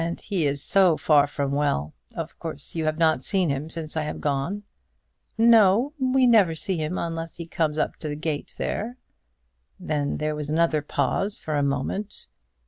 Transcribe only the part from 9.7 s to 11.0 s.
Then there was another